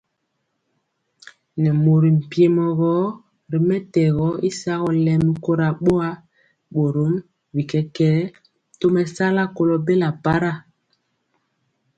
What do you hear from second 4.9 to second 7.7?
lɛmi kora boa, borom bi